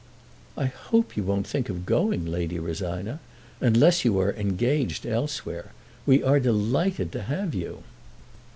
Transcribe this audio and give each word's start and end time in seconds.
"I 0.57 0.65
hope 0.65 1.15
you 1.15 1.21
won't 1.21 1.45
think 1.45 1.69
of 1.69 1.85
going, 1.85 2.25
Lady 2.25 2.57
Rosina, 2.57 3.19
unless 3.59 4.03
you 4.03 4.17
are 4.19 4.33
engaged 4.33 5.05
elsewhere. 5.05 5.73
We 6.07 6.23
are 6.23 6.39
delighted 6.39 7.11
to 7.11 7.21
have 7.21 7.53
you." 7.53 7.83